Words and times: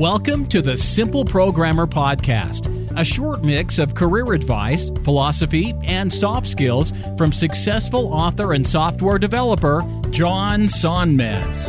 Welcome 0.00 0.46
to 0.46 0.62
the 0.62 0.78
Simple 0.78 1.26
Programmer 1.26 1.86
Podcast, 1.86 2.70
a 2.98 3.04
short 3.04 3.44
mix 3.44 3.78
of 3.78 3.94
career 3.94 4.32
advice, 4.32 4.88
philosophy, 5.04 5.74
and 5.84 6.10
soft 6.10 6.46
skills 6.46 6.94
from 7.18 7.34
successful 7.34 8.14
author 8.14 8.54
and 8.54 8.66
software 8.66 9.18
developer 9.18 9.82
John 10.08 10.68
Sonmez. 10.68 11.66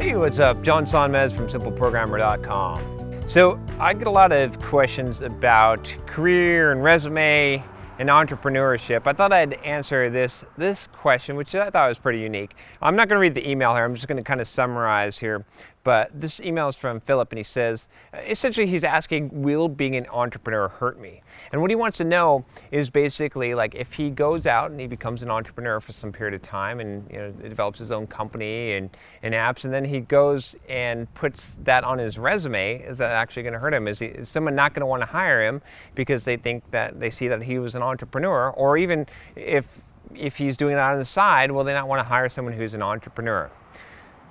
Hey, 0.00 0.16
what's 0.16 0.40
up? 0.40 0.62
John 0.64 0.84
Sonmez 0.84 1.32
from 1.32 1.46
SimpleProgrammer.com. 1.46 3.28
So, 3.28 3.60
I 3.78 3.94
get 3.94 4.08
a 4.08 4.10
lot 4.10 4.32
of 4.32 4.58
questions 4.58 5.22
about 5.22 5.96
career 6.06 6.72
and 6.72 6.82
resume 6.82 7.62
and 7.98 8.08
entrepreneurship. 8.08 9.06
I 9.06 9.12
thought 9.12 9.32
I'd 9.32 9.54
answer 9.54 10.10
this 10.10 10.44
this 10.56 10.86
question, 10.88 11.36
which 11.36 11.54
I 11.54 11.70
thought 11.70 11.88
was 11.88 11.98
pretty 11.98 12.20
unique. 12.20 12.54
I'm 12.82 12.96
not 12.96 13.08
going 13.08 13.16
to 13.16 13.20
read 13.20 13.34
the 13.34 13.48
email 13.48 13.74
here. 13.74 13.84
I'm 13.84 13.94
just 13.94 14.08
going 14.08 14.18
to 14.18 14.24
kind 14.24 14.40
of 14.40 14.48
summarize 14.48 15.18
here. 15.18 15.44
But 15.86 16.10
this 16.20 16.40
email 16.40 16.66
is 16.66 16.74
from 16.74 16.98
Philip, 16.98 17.30
and 17.30 17.38
he 17.38 17.44
says, 17.44 17.88
uh, 18.12 18.16
essentially, 18.26 18.66
he's 18.66 18.82
asking, 18.82 19.30
"Will 19.40 19.68
being 19.68 19.94
an 19.94 20.04
entrepreneur 20.10 20.66
hurt 20.66 20.98
me?" 20.98 21.22
And 21.52 21.60
what 21.60 21.70
he 21.70 21.76
wants 21.76 21.98
to 21.98 22.04
know 22.04 22.44
is 22.72 22.90
basically 22.90 23.54
like 23.54 23.76
if 23.76 23.92
he 23.92 24.10
goes 24.10 24.48
out 24.48 24.72
and 24.72 24.80
he 24.80 24.88
becomes 24.88 25.22
an 25.22 25.30
entrepreneur 25.30 25.78
for 25.78 25.92
some 25.92 26.10
period 26.10 26.34
of 26.34 26.42
time, 26.42 26.80
and 26.80 27.08
you 27.08 27.18
know, 27.18 27.30
develops 27.30 27.78
his 27.78 27.92
own 27.92 28.08
company 28.08 28.72
and, 28.72 28.90
and 29.22 29.32
apps, 29.32 29.62
and 29.62 29.72
then 29.72 29.84
he 29.84 30.00
goes 30.00 30.56
and 30.68 31.06
puts 31.14 31.56
that 31.62 31.84
on 31.84 31.98
his 31.98 32.18
resume, 32.18 32.82
is 32.82 32.98
that 32.98 33.12
actually 33.12 33.44
going 33.44 33.52
to 33.52 33.60
hurt 33.60 33.72
him? 33.72 33.86
Is, 33.86 34.00
he, 34.00 34.06
is 34.06 34.28
someone 34.28 34.56
not 34.56 34.74
going 34.74 34.80
to 34.80 34.86
want 34.86 35.02
to 35.02 35.06
hire 35.06 35.40
him 35.40 35.62
because 35.94 36.24
they 36.24 36.36
think 36.36 36.68
that 36.72 36.98
they 36.98 37.10
see 37.10 37.28
that 37.28 37.40
he 37.40 37.60
was 37.60 37.76
an 37.76 37.82
entrepreneur, 37.82 38.50
or 38.50 38.76
even 38.76 39.06
if 39.36 39.82
if 40.16 40.36
he's 40.36 40.56
doing 40.56 40.72
it 40.72 40.80
on 40.80 40.98
the 40.98 41.04
side, 41.04 41.52
will 41.52 41.62
they 41.62 41.74
not 41.74 41.86
want 41.86 42.00
to 42.00 42.04
hire 42.04 42.28
someone 42.28 42.54
who's 42.54 42.74
an 42.74 42.82
entrepreneur? 42.82 43.48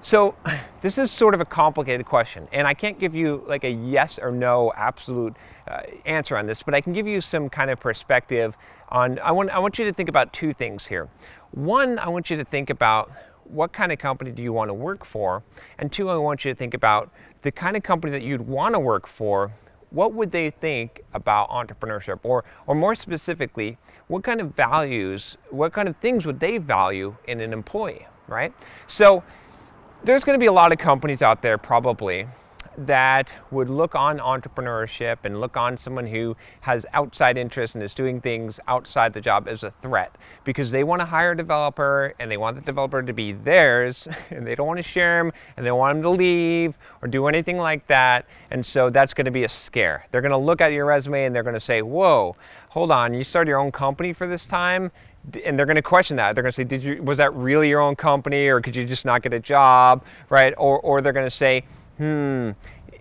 So, 0.05 0.35
this 0.81 0.99
is 0.99 1.09
sort 1.09 1.33
of 1.33 1.41
a 1.41 1.45
complicated 1.45 2.05
question, 2.05 2.47
and 2.51 2.67
I 2.67 2.75
can't 2.75 2.99
give 2.99 3.15
you 3.15 3.43
like 3.47 3.63
a 3.63 3.71
yes 3.71 4.19
or 4.19 4.31
no 4.31 4.71
absolute 4.77 5.35
uh, 5.67 5.81
answer 6.05 6.37
on 6.37 6.45
this, 6.45 6.61
but 6.61 6.75
I 6.75 6.81
can 6.81 6.93
give 6.93 7.07
you 7.07 7.19
some 7.19 7.49
kind 7.49 7.71
of 7.71 7.79
perspective 7.79 8.55
on. 8.89 9.17
I 9.17 9.31
want, 9.31 9.49
I 9.49 9.57
want 9.57 9.79
you 9.79 9.85
to 9.85 9.91
think 9.91 10.07
about 10.07 10.31
two 10.31 10.53
things 10.53 10.85
here. 10.85 11.09
One, 11.53 11.97
I 11.97 12.07
want 12.07 12.29
you 12.29 12.37
to 12.37 12.43
think 12.43 12.69
about 12.69 13.09
what 13.45 13.73
kind 13.73 13.91
of 13.91 13.97
company 13.97 14.29
do 14.29 14.43
you 14.43 14.53
want 14.53 14.69
to 14.69 14.75
work 14.75 15.03
for, 15.03 15.41
and 15.79 15.91
two, 15.91 16.07
I 16.11 16.17
want 16.17 16.45
you 16.45 16.51
to 16.51 16.55
think 16.55 16.75
about 16.75 17.09
the 17.41 17.51
kind 17.51 17.75
of 17.75 17.81
company 17.81 18.11
that 18.11 18.21
you'd 18.21 18.41
want 18.41 18.75
to 18.75 18.79
work 18.79 19.07
for. 19.07 19.51
What 19.89 20.13
would 20.13 20.31
they 20.31 20.51
think 20.51 21.03
about 21.15 21.49
entrepreneurship, 21.49 22.19
or, 22.21 22.43
or 22.67 22.75
more 22.75 22.93
specifically, 22.93 23.79
what 24.05 24.23
kind 24.23 24.39
of 24.39 24.53
values, 24.53 25.37
what 25.49 25.73
kind 25.73 25.89
of 25.89 25.97
things 25.97 26.27
would 26.27 26.39
they 26.39 26.59
value 26.59 27.15
in 27.27 27.39
an 27.39 27.53
employee, 27.53 28.05
right? 28.27 28.53
So 28.87 29.23
there's 30.05 30.23
going 30.23 30.35
to 30.35 30.39
be 30.39 30.45
a 30.45 30.51
lot 30.51 30.71
of 30.71 30.77
companies 30.77 31.23
out 31.23 31.41
there 31.41 31.57
probably 31.57 32.27
that 32.77 33.31
would 33.49 33.69
look 33.69 33.95
on 33.95 34.19
entrepreneurship 34.19 35.17
and 35.23 35.41
look 35.41 35.57
on 35.57 35.77
someone 35.77 36.05
who 36.05 36.35
has 36.61 36.85
outside 36.93 37.37
interest 37.37 37.73
and 37.73 37.83
is 37.83 37.93
doing 37.93 38.21
things 38.21 38.59
outside 38.67 39.13
the 39.13 39.21
job 39.21 39.47
as 39.47 39.63
a 39.63 39.71
threat 39.81 40.15
because 40.43 40.69
they 40.69 40.83
want 40.83 40.99
to 40.99 41.05
hire 41.05 41.31
a 41.31 41.37
developer 41.37 42.13
and 42.19 42.29
they 42.29 42.37
want 42.37 42.55
the 42.55 42.61
developer 42.61 43.01
to 43.01 43.13
be 43.13 43.31
theirs 43.31 44.07
and 44.29 44.45
they 44.45 44.53
don't 44.53 44.67
want 44.67 44.77
to 44.77 44.83
share 44.83 45.23
them 45.23 45.31
and 45.57 45.65
they 45.65 45.71
want 45.71 45.95
them 45.95 46.03
to 46.03 46.09
leave 46.09 46.77
or 47.01 47.07
do 47.07 47.25
anything 47.25 47.57
like 47.57 47.87
that. 47.87 48.27
And 48.51 48.63
so 48.63 48.91
that's 48.91 49.13
going 49.13 49.25
to 49.25 49.31
be 49.31 49.45
a 49.45 49.49
scare. 49.49 50.05
They're 50.11 50.21
going 50.21 50.31
to 50.31 50.37
look 50.37 50.61
at 50.61 50.71
your 50.71 50.85
resume 50.85 51.25
and 51.25 51.35
they're 51.35 51.43
going 51.43 51.55
to 51.55 51.59
say 51.59 51.81
whoa 51.81 52.35
hold 52.75 52.91
on 52.91 53.13
you 53.13 53.23
started 53.23 53.49
your 53.49 53.57
own 53.57 53.71
company 53.71 54.11
for 54.11 54.27
this 54.27 54.45
time 54.45 54.91
and 55.45 55.57
they're 55.57 55.65
going 55.65 55.75
to 55.75 55.81
question 55.81 56.17
that. 56.17 56.35
They're 56.35 56.43
going 56.43 56.51
to 56.51 56.55
say, 56.55 56.63
"Did 56.63 56.83
you 56.83 57.01
was 57.03 57.17
that 57.17 57.33
really 57.33 57.69
your 57.69 57.81
own 57.81 57.95
company, 57.95 58.47
or 58.47 58.61
could 58.61 58.75
you 58.75 58.85
just 58.85 59.05
not 59.05 59.21
get 59.21 59.33
a 59.33 59.39
job?" 59.39 60.03
Right? 60.29 60.53
Or 60.57 60.79
or 60.79 61.01
they're 61.01 61.13
going 61.13 61.25
to 61.25 61.29
say, 61.29 61.63
"Hmm, 61.97 62.51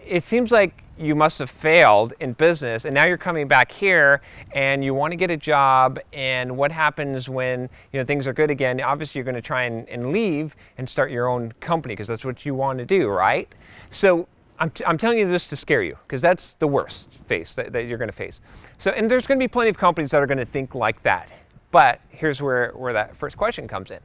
it 0.07 0.25
seems 0.25 0.51
like 0.53 0.83
you 0.97 1.15
must 1.15 1.41
have 1.41 1.51
failed 1.51 2.15
in 2.21 2.33
business, 2.35 2.85
and 2.85 2.95
now 2.95 3.05
you're 3.05 3.17
coming 3.19 3.49
back 3.49 3.73
here, 3.73 4.21
and 4.53 4.85
you 4.85 4.95
want 4.95 5.11
to 5.13 5.17
get 5.17 5.31
a 5.31 5.37
job. 5.37 5.99
And 6.13 6.57
what 6.57 6.71
happens 6.71 7.29
when 7.29 7.69
you 7.93 8.01
know 8.01 8.05
things 8.05 8.27
are 8.27 8.33
good 8.33 8.51
again? 8.51 8.81
Obviously, 8.81 9.19
you're 9.19 9.25
going 9.25 9.35
to 9.35 9.43
try 9.43 9.65
and, 9.65 9.89
and 9.89 10.13
leave 10.13 10.55
and 10.79 10.89
start 10.89 11.11
your 11.11 11.29
own 11.29 11.53
company 11.61 11.93
because 11.93 12.09
that's 12.09 12.25
what 12.25 12.47
you 12.47 12.55
want 12.55 12.79
to 12.79 12.85
do, 12.85 13.09
right? 13.09 13.49
So." 13.91 14.29
I'm, 14.57 14.71
t- 14.71 14.85
I'm 14.87 14.97
telling 14.97 15.19
you 15.19 15.27
this 15.27 15.49
to 15.49 15.57
scare 15.57 15.83
you 15.83 15.99
because 16.07 16.23
that's 16.23 16.55
the 16.55 16.69
worst 16.69 17.09
face 17.27 17.57
that, 17.57 17.73
that 17.73 17.87
you're 17.87 17.99
going 17.99 18.09
to 18.09 18.17
face. 18.17 18.41
So, 18.79 18.93
and 18.93 19.11
there's 19.11 19.27
going 19.27 19.37
to 19.37 19.43
be 19.43 19.49
plenty 19.49 19.69
of 19.69 19.77
companies 19.77 20.13
that 20.13 20.23
are 20.23 20.29
going 20.29 20.39
to 20.39 20.45
think 20.45 20.77
like 20.77 21.03
that. 21.03 21.33
But 21.75 22.01
here's 22.09 22.41
where, 22.41 22.71
where 22.77 22.93
that 22.93 23.17
first 23.17 23.37
question 23.37 23.67
comes 23.67 23.91
in. 23.91 23.99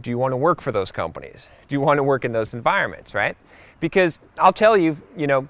Do 0.00 0.10
you 0.10 0.18
want 0.18 0.32
to 0.32 0.36
work 0.36 0.60
for 0.60 0.72
those 0.72 0.90
companies? 0.90 1.46
Do 1.68 1.76
you 1.76 1.80
want 1.80 1.98
to 1.98 2.02
work 2.02 2.24
in 2.24 2.32
those 2.32 2.54
environments, 2.54 3.14
right? 3.14 3.36
Because 3.78 4.18
I'll 4.36 4.52
tell 4.52 4.76
you, 4.76 5.00
you 5.16 5.28
know, 5.28 5.46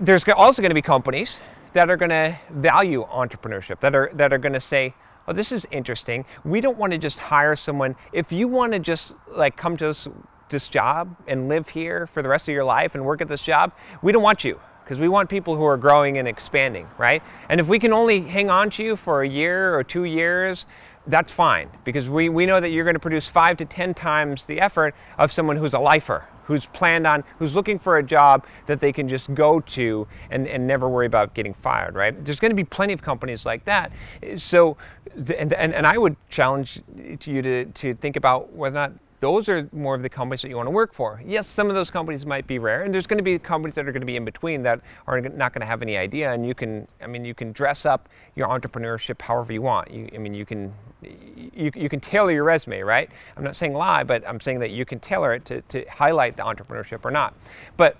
there's 0.00 0.24
also 0.34 0.62
going 0.62 0.70
to 0.70 0.74
be 0.74 0.82
companies 0.82 1.38
that 1.74 1.88
are 1.88 1.96
going 1.96 2.08
to 2.10 2.36
value 2.50 3.06
entrepreneurship, 3.06 3.78
that 3.78 3.94
are, 3.94 4.10
that 4.14 4.32
are 4.32 4.38
going 4.38 4.52
to 4.52 4.60
say, 4.60 4.94
oh, 5.28 5.32
this 5.32 5.52
is 5.52 5.64
interesting. 5.70 6.24
We 6.44 6.60
don't 6.60 6.76
want 6.76 6.90
to 6.90 6.98
just 6.98 7.20
hire 7.20 7.54
someone. 7.54 7.94
If 8.12 8.32
you 8.32 8.48
want 8.48 8.72
to 8.72 8.80
just 8.80 9.14
like 9.28 9.56
come 9.56 9.76
to 9.76 9.86
this, 9.86 10.08
this 10.48 10.68
job 10.68 11.14
and 11.28 11.48
live 11.48 11.68
here 11.68 12.08
for 12.08 12.20
the 12.20 12.28
rest 12.28 12.48
of 12.48 12.52
your 12.52 12.64
life 12.64 12.96
and 12.96 13.04
work 13.04 13.20
at 13.20 13.28
this 13.28 13.42
job, 13.42 13.70
we 14.02 14.10
don't 14.10 14.24
want 14.24 14.42
you 14.42 14.58
because 14.90 15.00
we 15.00 15.06
want 15.06 15.28
people 15.28 15.54
who 15.54 15.62
are 15.62 15.76
growing 15.76 16.18
and 16.18 16.26
expanding, 16.26 16.84
right? 16.98 17.22
And 17.48 17.60
if 17.60 17.68
we 17.68 17.78
can 17.78 17.92
only 17.92 18.22
hang 18.22 18.50
on 18.50 18.70
to 18.70 18.82
you 18.82 18.96
for 18.96 19.22
a 19.22 19.28
year 19.28 19.72
or 19.72 19.84
two 19.84 20.02
years, 20.02 20.66
that's 21.06 21.32
fine 21.32 21.70
because 21.84 22.08
we, 22.08 22.28
we 22.28 22.44
know 22.44 22.58
that 22.58 22.70
you're 22.70 22.82
going 22.82 22.96
to 22.96 23.00
produce 23.00 23.28
five 23.28 23.56
to 23.58 23.64
ten 23.64 23.94
times 23.94 24.46
the 24.46 24.60
effort 24.60 24.96
of 25.16 25.30
someone 25.30 25.56
who's 25.56 25.74
a 25.74 25.78
lifer, 25.78 26.24
who's 26.42 26.66
planned 26.66 27.06
on, 27.06 27.22
who's 27.38 27.54
looking 27.54 27.78
for 27.78 27.98
a 27.98 28.02
job 28.02 28.44
that 28.66 28.80
they 28.80 28.92
can 28.92 29.08
just 29.08 29.32
go 29.32 29.60
to 29.60 30.08
and, 30.32 30.48
and 30.48 30.66
never 30.66 30.88
worry 30.88 31.06
about 31.06 31.34
getting 31.34 31.54
fired, 31.54 31.94
right? 31.94 32.24
There's 32.24 32.40
going 32.40 32.50
to 32.50 32.56
be 32.56 32.64
plenty 32.64 32.92
of 32.92 33.00
companies 33.00 33.46
like 33.46 33.64
that. 33.66 33.92
So, 34.34 34.76
and, 35.14 35.52
and, 35.52 35.72
and 35.72 35.86
I 35.86 35.98
would 35.98 36.16
challenge 36.30 36.82
to 37.20 37.30
you 37.30 37.42
to, 37.42 37.64
to 37.66 37.94
think 37.94 38.16
about 38.16 38.52
whether 38.52 38.76
or 38.76 38.88
not 38.88 38.92
those 39.20 39.48
are 39.50 39.68
more 39.72 39.94
of 39.94 40.02
the 40.02 40.08
companies 40.08 40.40
that 40.42 40.48
you 40.48 40.56
want 40.56 40.66
to 40.66 40.72
work 40.72 40.94
for. 40.94 41.22
Yes, 41.24 41.46
some 41.46 41.68
of 41.68 41.74
those 41.74 41.90
companies 41.90 42.24
might 42.24 42.46
be 42.46 42.58
rare, 42.58 42.82
and 42.82 42.92
there's 42.92 43.06
going 43.06 43.18
to 43.18 43.22
be 43.22 43.38
companies 43.38 43.74
that 43.74 43.86
are 43.86 43.92
going 43.92 44.00
to 44.00 44.06
be 44.06 44.16
in 44.16 44.24
between 44.24 44.62
that 44.62 44.80
are 45.06 45.20
not 45.20 45.52
going 45.52 45.60
to 45.60 45.66
have 45.66 45.82
any 45.82 45.98
idea. 45.98 46.32
And 46.32 46.46
you 46.46 46.54
can, 46.54 46.88
I 47.02 47.06
mean, 47.06 47.24
you 47.24 47.34
can 47.34 47.52
dress 47.52 47.84
up 47.84 48.08
your 48.34 48.48
entrepreneurship 48.48 49.20
however 49.20 49.52
you 49.52 49.62
want. 49.62 49.90
You, 49.90 50.08
I 50.14 50.18
mean, 50.18 50.32
you 50.32 50.46
can, 50.46 50.72
you, 51.02 51.70
you 51.74 51.88
can 51.90 52.00
tailor 52.00 52.30
your 52.30 52.44
resume, 52.44 52.80
right? 52.80 53.10
I'm 53.36 53.44
not 53.44 53.56
saying 53.56 53.74
lie, 53.74 54.04
but 54.04 54.26
I'm 54.26 54.40
saying 54.40 54.58
that 54.60 54.70
you 54.70 54.86
can 54.86 54.98
tailor 55.00 55.34
it 55.34 55.44
to, 55.46 55.60
to 55.62 55.84
highlight 55.90 56.36
the 56.38 56.42
entrepreneurship 56.42 57.04
or 57.04 57.10
not. 57.10 57.34
But 57.76 57.98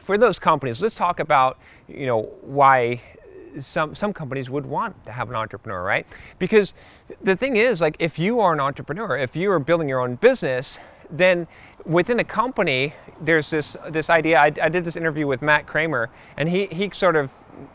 for 0.00 0.18
those 0.18 0.38
companies, 0.38 0.82
let's 0.82 0.94
talk 0.94 1.18
about, 1.18 1.58
you 1.88 2.06
know, 2.06 2.22
why 2.42 3.00
some 3.60 3.94
some 3.94 4.12
companies 4.12 4.50
would 4.50 4.66
want 4.66 5.04
to 5.06 5.12
have 5.12 5.28
an 5.30 5.36
entrepreneur, 5.36 5.82
right? 5.82 6.06
Because 6.38 6.74
the 7.22 7.36
thing 7.36 7.56
is, 7.56 7.80
like, 7.80 7.96
if 7.98 8.18
you 8.18 8.40
are 8.40 8.52
an 8.52 8.60
entrepreneur, 8.60 9.16
if 9.16 9.36
you 9.36 9.50
are 9.50 9.58
building 9.58 9.88
your 9.88 10.00
own 10.00 10.16
business, 10.16 10.78
then 11.10 11.46
within 11.84 12.20
a 12.20 12.24
company, 12.24 12.94
there's 13.20 13.50
this 13.50 13.76
this 13.90 14.10
idea. 14.10 14.38
I, 14.38 14.52
I 14.60 14.68
did 14.68 14.84
this 14.84 14.96
interview 14.96 15.26
with 15.26 15.42
Matt 15.42 15.66
Kramer, 15.66 16.10
and 16.36 16.48
he 16.48 16.66
he 16.66 16.90
sort 16.92 17.16
of 17.16 17.32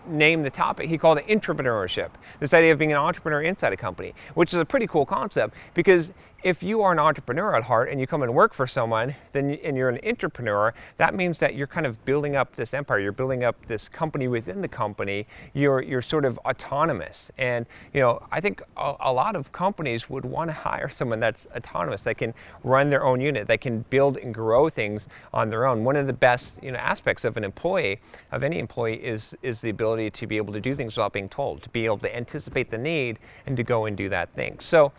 named 0.08 0.44
the 0.44 0.50
topic. 0.50 0.90
He 0.90 0.98
called 0.98 1.20
it 1.20 1.28
intrapreneurship. 1.28 2.10
This 2.40 2.54
idea 2.54 2.72
of 2.72 2.80
being 2.80 2.92
an 2.92 2.98
entrepreneur 2.98 3.42
inside 3.44 3.74
a 3.74 3.78
company, 3.78 4.14
which 4.34 4.54
is 4.54 4.60
a 4.60 4.66
pretty 4.66 4.88
cool 4.88 5.06
concept 5.06 5.54
because 5.74 6.12
if 6.44 6.62
you 6.62 6.82
are 6.82 6.92
an 6.92 7.00
entrepreneur 7.00 7.56
at 7.56 7.64
heart 7.64 7.90
and 7.90 8.00
you 8.00 8.06
come 8.06 8.22
and 8.22 8.34
work 8.34 8.54
for 8.54 8.68
someone, 8.68 9.16
then 9.32 9.56
and 9.64 9.76
you're 9.76 9.90
an 9.90 10.00
entrepreneur, 10.06 10.74
that 10.98 11.16
means 11.16 11.40
that 11.40 11.56
you're 11.56 11.68
kind 11.68 11.86
of 11.86 12.04
building 12.06 12.36
up 12.36 12.56
this 12.56 12.74
empire. 12.74 13.00
You're 13.00 13.12
building 13.12 13.44
up 13.44 13.56
this 13.66 13.90
company 13.90 14.28
within 14.28 14.62
the 14.62 14.68
company. 14.68 15.26
You're 15.54 15.82
you're 15.82 16.02
sort 16.02 16.26
of 16.26 16.38
autonomous, 16.40 17.32
and 17.38 17.66
you 17.94 18.02
know 18.02 18.22
I 18.32 18.40
think 18.40 18.62
a, 18.78 18.96
a 19.00 19.12
lot 19.12 19.36
of 19.36 19.52
companies 19.52 20.10
would 20.10 20.26
want 20.26 20.50
to 20.50 20.54
hire 20.54 20.90
someone 20.90 21.20
that's 21.20 21.48
autonomous, 21.56 22.04
that 22.04 22.18
can 22.18 22.34
run 22.64 22.90
their 22.90 23.04
own 23.04 23.20
unit, 23.20 23.48
that 23.48 23.62
can 23.62 23.80
build 23.90 24.18
and 24.18 24.34
grow 24.34 24.70
things 24.70 25.08
on 25.34 25.50
their 25.50 25.66
own. 25.66 25.84
One 25.84 25.96
of 25.96 26.06
the 26.06 26.14
best 26.14 26.64
you 26.64 26.72
know 26.72 26.80
aspects 26.80 27.26
of 27.26 27.38
an 27.38 27.44
employee, 27.44 28.00
of 28.32 28.44
any 28.44 28.60
employee, 28.60 29.04
is 29.04 29.36
is 29.42 29.60
the 29.62 29.70
ability 29.70 30.12
to 30.12 30.28
be 30.28 30.38
able 30.38 30.54
to 30.54 30.62
do 30.62 30.76
things 30.76 30.96
without 30.98 31.14
being 31.14 31.30
told, 31.30 31.64
to 31.64 31.70
be 31.70 31.86
able 31.86 31.98
to 32.00 32.16
anticipate 32.16 32.70
the 32.70 32.78
need 32.78 33.18
and 33.48 33.58
to 33.58 33.64
go 33.64 33.86
and 33.86 33.98
do 33.98 34.08
that 34.10 34.30
thing. 34.34 34.58
So 34.60 34.92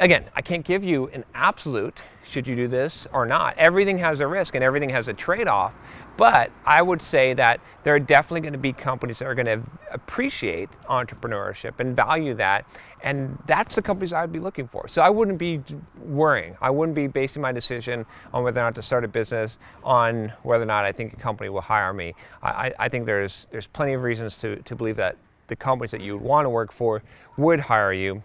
again, 0.00 0.24
I 0.34 0.42
can't 0.42 0.64
give 0.64 0.84
you 0.84 1.08
an 1.08 1.24
absolute 1.34 2.02
should 2.24 2.46
you 2.46 2.54
do 2.54 2.68
this 2.68 3.06
or 3.12 3.24
not. 3.24 3.56
Everything 3.56 3.98
has 3.98 4.20
a 4.20 4.26
risk 4.26 4.54
and 4.54 4.62
everything 4.62 4.90
has 4.90 5.08
a 5.08 5.14
trade 5.14 5.48
off. 5.48 5.74
But 6.16 6.50
I 6.66 6.82
would 6.82 7.00
say 7.00 7.32
that 7.34 7.60
there 7.84 7.94
are 7.94 8.00
definitely 8.00 8.40
going 8.40 8.52
to 8.52 8.58
be 8.58 8.72
companies 8.72 9.20
that 9.20 9.26
are 9.26 9.34
going 9.34 9.46
to 9.46 9.62
appreciate 9.92 10.68
entrepreneurship 10.90 11.78
and 11.78 11.94
value 11.94 12.34
that. 12.34 12.66
And 13.02 13.38
that's 13.46 13.76
the 13.76 13.82
companies 13.82 14.12
I 14.12 14.22
would 14.22 14.32
be 14.32 14.40
looking 14.40 14.66
for. 14.66 14.88
So 14.88 15.00
I 15.00 15.10
wouldn't 15.10 15.38
be 15.38 15.62
worrying. 16.00 16.56
I 16.60 16.70
wouldn't 16.70 16.96
be 16.96 17.06
basing 17.06 17.40
my 17.40 17.52
decision 17.52 18.04
on 18.34 18.42
whether 18.42 18.60
or 18.60 18.64
not 18.64 18.74
to 18.74 18.82
start 18.82 19.04
a 19.04 19.08
business 19.08 19.58
on 19.84 20.32
whether 20.42 20.64
or 20.64 20.66
not 20.66 20.84
I 20.84 20.92
think 20.92 21.12
a 21.12 21.16
company 21.16 21.50
will 21.50 21.60
hire 21.60 21.92
me. 21.92 22.14
I, 22.42 22.74
I 22.78 22.88
think 22.88 23.06
there's, 23.06 23.46
there's 23.52 23.68
plenty 23.68 23.94
of 23.94 24.02
reasons 24.02 24.38
to, 24.38 24.56
to 24.56 24.74
believe 24.74 24.96
that 24.96 25.16
the 25.46 25.56
companies 25.56 25.92
that 25.92 26.00
you 26.00 26.14
would 26.14 26.22
want 26.22 26.44
to 26.44 26.50
work 26.50 26.72
for 26.72 27.02
would 27.36 27.60
hire 27.60 27.92
you 27.92 28.22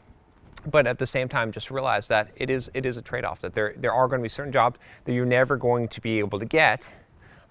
but 0.71 0.87
at 0.87 0.97
the 0.97 1.05
same 1.05 1.27
time 1.27 1.51
just 1.51 1.69
realize 1.71 2.07
that 2.07 2.29
it 2.35 2.49
is 2.49 2.71
it 2.73 2.85
is 2.85 2.97
a 2.97 3.01
trade-off 3.01 3.41
that 3.41 3.53
there 3.53 3.73
there 3.77 3.93
are 3.93 4.07
going 4.07 4.19
to 4.19 4.23
be 4.23 4.29
certain 4.29 4.51
jobs 4.51 4.79
that 5.05 5.13
you're 5.13 5.25
never 5.25 5.57
going 5.57 5.87
to 5.87 6.01
be 6.01 6.19
able 6.19 6.39
to 6.39 6.45
get. 6.45 6.85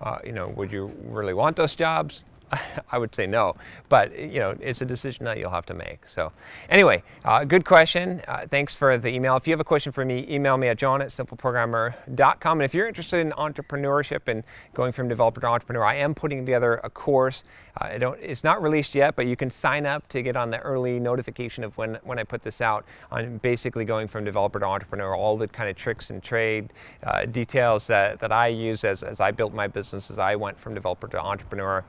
Uh, 0.00 0.18
you 0.24 0.32
know 0.32 0.48
would 0.48 0.72
you 0.72 0.92
really 1.04 1.34
want 1.34 1.54
those 1.56 1.74
jobs 1.76 2.24
I 2.92 2.98
would 2.98 3.14
say 3.14 3.26
no, 3.26 3.56
but 3.88 4.18
you 4.18 4.38
know 4.38 4.54
it's 4.60 4.82
a 4.82 4.84
decision 4.84 5.24
that 5.24 5.38
you'll 5.38 5.50
have 5.50 5.66
to 5.66 5.74
make. 5.74 6.06
So, 6.06 6.32
anyway, 6.68 7.02
uh, 7.24 7.44
good 7.44 7.64
question. 7.64 8.22
Uh, 8.28 8.46
thanks 8.46 8.74
for 8.74 8.98
the 8.98 9.08
email. 9.08 9.36
If 9.36 9.46
you 9.46 9.52
have 9.52 9.60
a 9.60 9.64
question 9.64 9.92
for 9.92 10.04
me, 10.04 10.26
email 10.28 10.56
me 10.56 10.68
at 10.68 10.78
john 10.78 11.00
at 11.02 11.08
simpleprogrammer.com. 11.08 12.60
And 12.60 12.64
if 12.64 12.74
you're 12.74 12.88
interested 12.88 13.20
in 13.20 13.32
entrepreneurship 13.32 14.28
and 14.28 14.42
going 14.74 14.92
from 14.92 15.08
developer 15.08 15.40
to 15.40 15.46
entrepreneur, 15.46 15.84
I 15.84 15.96
am 15.96 16.14
putting 16.14 16.44
together 16.44 16.80
a 16.84 16.90
course. 16.90 17.44
Uh, 17.80 17.84
I 17.84 17.98
don't, 17.98 18.18
it's 18.20 18.44
not 18.44 18.62
released 18.62 18.94
yet, 18.94 19.16
but 19.16 19.26
you 19.26 19.36
can 19.36 19.50
sign 19.50 19.86
up 19.86 20.06
to 20.08 20.22
get 20.22 20.36
on 20.36 20.50
the 20.50 20.58
early 20.60 21.00
notification 21.00 21.64
of 21.64 21.76
when 21.78 21.98
when 22.04 22.18
I 22.18 22.24
put 22.24 22.42
this 22.42 22.60
out. 22.60 22.84
On 23.10 23.38
basically 23.38 23.84
going 23.84 24.08
from 24.08 24.24
developer 24.24 24.60
to 24.60 24.66
entrepreneur, 24.66 25.14
all 25.14 25.36
the 25.36 25.48
kind 25.48 25.70
of 25.70 25.76
tricks 25.76 26.10
and 26.10 26.22
trade 26.22 26.72
uh, 27.04 27.24
details 27.26 27.86
that, 27.86 28.20
that 28.20 28.32
I 28.32 28.48
use 28.48 28.84
as, 28.84 29.02
as 29.02 29.20
I 29.20 29.30
built 29.30 29.54
my 29.54 29.66
business, 29.66 30.10
as 30.10 30.18
I 30.18 30.36
went 30.36 30.58
from 30.58 30.74
developer 30.74 31.08
to 31.08 31.20
entrepreneur. 31.20 31.84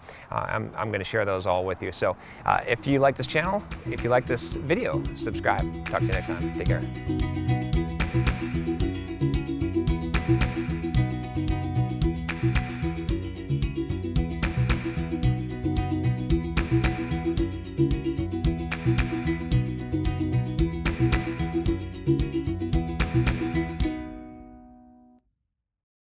I'm, 0.54 0.72
I'm 0.78 0.90
going 0.90 1.00
to 1.00 1.06
share 1.06 1.26
those 1.26 1.46
all 1.46 1.66
with 1.66 1.82
you. 1.82 1.92
So 1.92 2.16
uh, 2.46 2.62
if 2.68 2.86
you 2.88 3.00
like 3.00 3.16
this 3.18 3.28
channel, 3.28 3.64
if 3.86 4.04
you 4.04 4.10
like 4.10 4.26
this 4.28 4.54
video, 4.54 5.02
subscribe. 5.16 5.86
Talk 5.86 6.00
to 6.00 6.06
you 6.06 6.12
next 6.14 6.28
time. 6.28 6.58
Take 6.58 6.68
care. 6.68 8.23